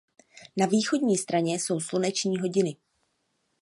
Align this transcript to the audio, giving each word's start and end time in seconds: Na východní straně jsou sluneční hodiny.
Na 0.57 0.65
východní 0.65 1.17
straně 1.17 1.53
jsou 1.55 1.79
sluneční 1.79 2.37
hodiny. 2.37 2.75